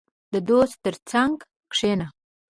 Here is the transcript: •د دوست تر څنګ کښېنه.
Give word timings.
•د 0.33 0.35
دوست 0.49 0.75
تر 0.85 0.95
څنګ 1.11 1.35
کښېنه. 1.71 2.07